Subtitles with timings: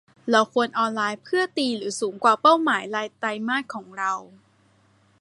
[0.31, 4.13] เราควรออนไลน์เพื่อตีหรือสูงกว่าเป้าหมายรายไตรมาสของเรา